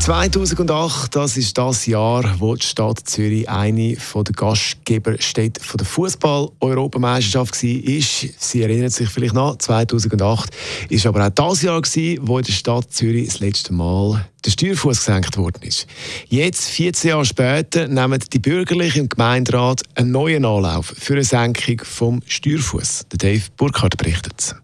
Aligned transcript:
2008, 0.00 1.14
das 1.14 1.36
ist 1.36 1.58
das 1.58 1.84
Jahr, 1.84 2.24
wo 2.38 2.54
die 2.54 2.64
Stadt 2.64 3.00
Zürich 3.04 3.48
eine 3.50 3.96
von 3.96 4.24
der 4.24 4.34
Gastgeberstädte 4.34 5.60
der 5.76 5.86
Fußball-Europameisterschaft 5.86 7.62
war. 7.62 8.02
Sie 8.38 8.62
erinnern 8.62 8.88
sich 8.88 9.10
vielleicht 9.10 9.34
noch, 9.34 9.58
2008 9.58 10.50
ist 10.88 11.06
aber 11.06 11.26
auch 11.26 11.30
das 11.30 11.62
Jahr 11.62 11.82
gewesen, 11.82 12.18
wo 12.22 12.38
in 12.38 12.44
der 12.44 12.52
Stadt 12.52 12.90
Zürich 12.90 13.28
das 13.28 13.40
letzte 13.40 13.74
Mal 13.74 14.26
der 14.44 14.50
Steuerfuß 14.50 14.98
gesenkt 14.98 15.36
worden 15.36 15.62
ist. 15.64 15.86
Jetzt, 16.28 16.68
14 16.70 17.10
Jahre 17.10 17.26
später, 17.26 17.86
nehmen 17.86 18.20
die 18.32 18.38
Bürgerlichen 18.38 19.02
im 19.02 19.08
Gemeinderat 19.10 19.82
einen 19.96 20.12
neuen 20.12 20.46
Anlauf 20.46 20.94
für 20.98 21.12
eine 21.12 21.24
Senkung 21.24 21.82
vom 21.84 22.22
Steuerfuß. 22.26 23.04
Dave 23.18 23.42
Burkhardt 23.56 23.98
berichtet. 23.98 24.56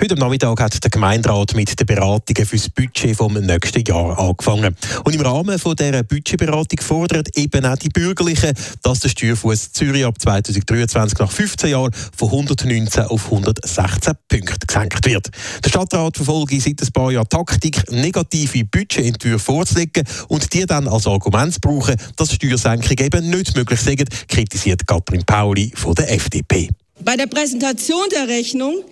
Heute 0.00 0.14
am 0.14 0.18
Nachmittag 0.18 0.60
hat 0.60 0.82
der 0.82 0.90
Gemeinderat 0.90 1.54
mit 1.54 1.78
den 1.78 1.86
Beratungen 1.86 2.46
für 2.46 2.56
das 2.56 2.68
Budget 2.68 3.16
vom 3.16 3.34
nächsten 3.34 3.84
Jahr 3.84 4.18
angefangen. 4.18 4.74
Und 5.04 5.14
im 5.14 5.20
Rahmen 5.20 5.56
dieser 5.56 6.02
Budgetberatung 6.02 6.80
fordern 6.80 7.22
eben 7.36 7.64
auch 7.64 7.76
die 7.76 7.90
Bürgerlichen, 7.90 8.54
dass 8.82 9.00
der 9.00 9.10
Steuerfuß 9.10 9.70
Zürich 9.70 10.04
ab 10.04 10.20
2023 10.20 11.18
nach 11.20 11.30
15 11.30 11.70
Jahren 11.70 11.92
von 12.16 12.28
119 12.28 13.04
auf 13.04 13.26
116 13.26 14.14
Punkte 14.28 14.66
gesenkt 14.66 15.06
wird. 15.06 15.30
Der 15.64 15.70
Stadtrat 15.70 16.16
verfolge 16.16 16.60
seit 16.60 16.82
ein 16.82 16.92
paar 16.92 17.12
Jahren 17.12 17.28
Taktik, 17.28 17.88
negative 17.92 18.64
Budgetentwürfe 18.64 19.44
vorzulegen 19.44 20.02
und 20.26 20.52
die 20.52 20.66
dann 20.66 20.88
als 20.88 21.06
Argument 21.06 21.54
zu 21.54 21.60
brauchen, 21.60 21.94
dass 22.16 22.34
Steuersenkungen 22.34 22.98
eben 22.98 23.30
nicht 23.30 23.54
möglich 23.54 23.80
sind, 23.80 24.08
kritisiert 24.28 24.84
Katrin 24.88 25.24
Pauli 25.24 25.72
von 25.76 25.94
der 25.94 26.12
FDP. 26.12 26.68
Bei 27.00 27.16
der 27.16 27.26
Präsentation 27.26 28.04
der 28.10 28.28
Rechnung 28.28 28.82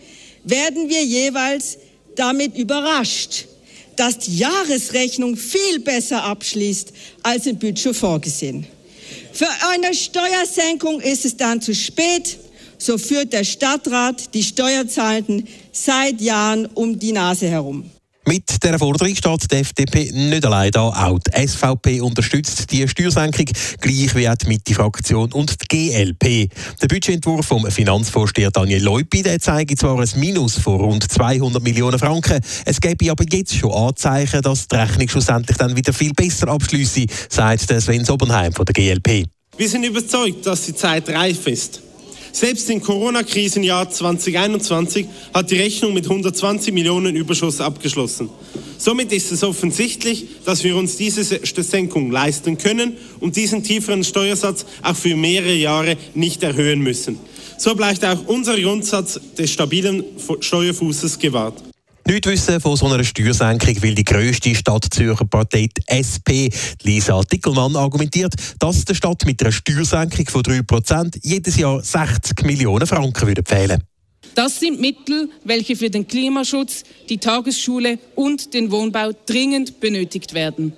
werden 0.44 0.88
wir 0.88 1.04
jeweils 1.04 1.78
damit 2.16 2.56
überrascht, 2.56 3.46
dass 3.96 4.18
die 4.18 4.38
Jahresrechnung 4.38 5.36
viel 5.36 5.80
besser 5.80 6.24
abschließt 6.24 6.92
als 7.22 7.46
im 7.46 7.58
Budget 7.58 7.94
vorgesehen. 7.94 8.66
Für 9.32 9.48
eine 9.70 9.94
Steuersenkung 9.94 11.00
ist 11.00 11.24
es 11.24 11.36
dann 11.36 11.60
zu 11.60 11.74
spät. 11.74 12.38
So 12.78 12.98
führt 12.98 13.32
der 13.32 13.44
Stadtrat 13.44 14.34
die 14.34 14.42
Steuerzahlenden 14.42 15.46
seit 15.70 16.20
Jahren 16.20 16.66
um 16.66 16.98
die 16.98 17.12
Nase 17.12 17.46
herum. 17.46 17.90
Mit 18.24 18.62
dieser 18.62 18.78
Forderung 18.78 19.16
steht 19.16 19.50
die 19.50 19.56
FDP 19.56 20.12
nicht 20.12 20.46
allein 20.46 20.70
da. 20.70 20.88
Auch 20.90 21.18
die 21.18 21.46
SVP 21.46 22.00
unterstützt 22.00 22.70
die 22.70 22.86
Steuersenkung, 22.86 23.46
gleich 23.80 24.14
wie 24.14 24.28
auch 24.28 24.36
die 24.36 24.46
Mitte-Fraktion 24.46 25.32
und 25.32 25.56
die 25.60 25.90
GLP. 25.90 26.48
Der 26.80 26.86
Budgetentwurf 26.86 27.44
vom 27.44 27.68
Finanzvorsteher 27.68 28.52
Daniel 28.52 28.84
Leupi 28.84 29.24
zeigt 29.40 29.76
zwar 29.76 29.98
ein 29.98 30.08
Minus 30.14 30.56
von 30.56 30.80
rund 30.80 31.10
200 31.10 31.60
Millionen 31.60 31.98
Franken. 31.98 32.38
Es 32.64 32.80
gäbe 32.80 33.10
aber 33.10 33.24
jetzt 33.28 33.56
schon 33.56 33.72
Anzeichen, 33.72 34.40
dass 34.40 34.68
die 34.68 34.76
Rechnung 34.76 35.08
schlussendlich 35.08 35.56
dann 35.56 35.76
wieder 35.76 35.92
viel 35.92 36.12
besser 36.12 36.46
abschließe, 36.46 37.06
sagt 37.28 37.68
Sven 37.82 38.04
Sobenheim 38.04 38.52
von 38.52 38.64
der 38.66 38.72
GLP. 38.72 39.26
Wir 39.56 39.68
sind 39.68 39.82
überzeugt, 39.82 40.46
dass 40.46 40.66
die 40.66 40.74
Zeit 40.76 41.08
reif 41.08 41.46
ist. 41.48 41.82
Selbst 42.32 42.70
im 42.70 42.80
Corona-Krisenjahr 42.80 43.90
2021 43.90 45.06
hat 45.34 45.50
die 45.50 45.56
Rechnung 45.56 45.92
mit 45.92 46.04
120 46.04 46.72
Millionen 46.72 47.14
Überschuss 47.14 47.60
abgeschlossen. 47.60 48.30
Somit 48.78 49.12
ist 49.12 49.30
es 49.30 49.44
offensichtlich, 49.44 50.26
dass 50.44 50.64
wir 50.64 50.76
uns 50.76 50.96
diese 50.96 51.22
Senkung 51.22 52.10
leisten 52.10 52.56
können 52.56 52.96
und 53.20 53.36
diesen 53.36 53.62
tieferen 53.62 54.02
Steuersatz 54.02 54.64
auch 54.82 54.96
für 54.96 55.14
mehrere 55.14 55.54
Jahre 55.54 55.96
nicht 56.14 56.42
erhöhen 56.42 56.80
müssen. 56.80 57.18
So 57.58 57.74
bleibt 57.76 58.04
auch 58.04 58.26
unser 58.26 58.58
Grundsatz 58.58 59.20
des 59.38 59.50
stabilen 59.50 60.02
Steuerfußes 60.40 61.18
gewahrt. 61.18 61.62
Nicht 62.04 62.26
wissen 62.26 62.60
von 62.60 62.76
so 62.76 62.86
einer 62.86 63.04
Steuersenkung 63.04 63.80
will 63.80 63.94
die 63.94 64.02
grösste 64.04 64.54
Stadtzürcher 64.54 65.24
Partei 65.24 65.68
die 65.68 65.82
SP. 65.86 66.50
Lisa 66.82 67.20
Dickelmann 67.22 67.76
argumentiert, 67.76 68.34
dass 68.58 68.84
der 68.84 68.94
Stadt 68.94 69.24
mit 69.24 69.40
einer 69.40 69.52
Steuersenkung 69.52 70.26
von 70.26 70.42
3% 70.42 71.20
jedes 71.22 71.56
Jahr 71.56 71.80
60 71.80 72.42
Millionen 72.42 72.88
Franken 72.88 73.28
würde 73.28 73.42
fehlen. 73.46 73.84
Das 74.34 74.58
sind 74.58 74.80
Mittel, 74.80 75.30
welche 75.44 75.76
für 75.76 75.90
den 75.90 76.08
Klimaschutz, 76.08 76.82
die 77.08 77.18
Tagesschule 77.18 77.98
und 78.16 78.52
den 78.52 78.72
Wohnbau 78.72 79.12
dringend 79.26 79.78
benötigt 79.78 80.34
werden. 80.34 80.72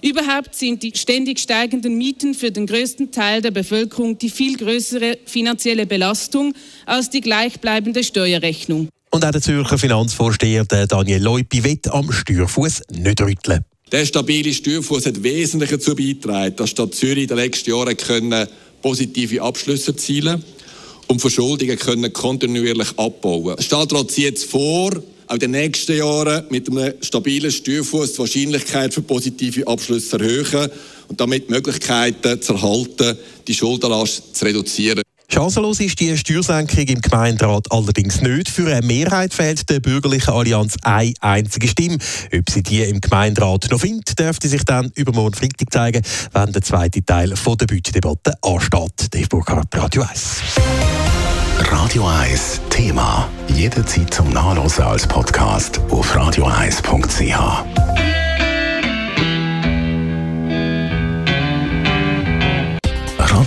Überhaupt 0.00 0.54
sind 0.54 0.84
die 0.84 0.92
ständig 0.94 1.40
steigenden 1.40 1.98
Mieten 1.98 2.34
für 2.34 2.52
den 2.52 2.66
größten 2.66 3.10
Teil 3.10 3.42
der 3.42 3.50
Bevölkerung 3.50 4.16
die 4.16 4.30
viel 4.30 4.56
größere 4.56 5.18
finanzielle 5.24 5.86
Belastung 5.86 6.54
als 6.86 7.10
die 7.10 7.20
gleichbleibende 7.20 8.04
Steuerrechnung. 8.04 8.88
Und 9.10 9.24
auch 9.24 9.30
der 9.30 9.40
Zürcher 9.40 9.78
Finanzvorsteher 9.78 10.64
Daniel 10.64 11.22
Leupi 11.22 11.64
wird 11.64 11.88
am 11.90 12.12
Steuerfuß 12.12 12.82
nicht 12.90 13.20
rütteln. 13.20 13.64
Der 13.90 14.04
stabile 14.04 14.52
Steuerfuß 14.52 15.06
hat 15.06 15.22
wesentlich 15.22 15.70
dazu 15.70 15.96
beigetragen, 15.96 16.56
dass 16.56 16.70
Stadt 16.70 16.94
Zürich 16.94 17.22
in 17.22 17.28
den 17.28 17.38
letzten 17.38 17.70
Jahren 17.70 17.96
können 17.96 18.46
positive 18.82 19.40
Abschlüsse 19.40 19.92
erzielen 19.92 20.44
und 21.06 21.20
Verschuldungen 21.20 21.78
können 21.78 22.12
kontinuierlich 22.12 22.90
abbauen. 22.98 23.56
Der 23.56 23.62
Stadtrat 23.62 24.10
zieht 24.10 24.24
jetzt 24.24 24.44
vor, 24.44 24.90
auch 25.26 25.34
in 25.34 25.40
den 25.40 25.50
nächsten 25.52 25.96
Jahren 25.96 26.44
mit 26.50 26.68
einem 26.68 26.92
stabilen 27.00 27.50
Steuerfuß 27.50 28.12
die 28.12 28.18
Wahrscheinlichkeit 28.18 28.92
für 28.92 29.02
positive 29.02 29.66
Abschlüsse 29.66 30.18
erhöhen 30.18 30.70
und 31.08 31.18
damit 31.18 31.48
Möglichkeiten 31.48 32.42
zu 32.42 32.54
erhalten, 32.54 33.16
die 33.46 33.54
Schuldenlast 33.54 34.36
zu 34.36 34.44
reduzieren. 34.44 35.02
Chancenlos 35.30 35.78
ist 35.80 36.00
die 36.00 36.16
Steuersenkung 36.16 36.84
im 36.84 37.02
Gemeinderat 37.02 37.70
allerdings 37.70 38.22
nicht. 38.22 38.48
Für 38.48 38.74
eine 38.74 38.86
Mehrheit 38.86 39.34
fehlt 39.34 39.68
der 39.68 39.78
bürgerlichen 39.78 40.32
Allianz 40.32 40.76
eine 40.82 41.12
einzige 41.20 41.68
Stimme. 41.68 41.98
Ob 42.34 42.48
sie 42.48 42.62
die 42.62 42.82
im 42.82 43.00
Gemeinderat 43.00 43.68
noch 43.70 43.78
findet, 43.78 44.18
dürfte 44.18 44.48
sich 44.48 44.64
dann 44.64 44.90
übermorgen 44.94 45.34
Freitag 45.34 45.70
zeigen, 45.70 46.02
wenn 46.32 46.52
der 46.52 46.62
zweite 46.62 47.04
Teil 47.04 47.36
von 47.36 47.58
der 47.58 47.66
Budgetdebatte 47.66 48.32
ansteht. 48.40 49.14
Dave 49.14 49.28
Burkhardt, 49.28 49.76
Radio 49.76 50.02
1. 50.02 50.40
Radio 51.58 52.06
1 52.06 52.60
Thema. 52.70 53.28
Jederzeit 53.48 54.14
zum 54.14 54.30
Nachlesen 54.30 54.84
als 54.84 55.06
Podcast 55.06 55.78
auf 55.90 56.16
radio1.ch. 56.16 57.97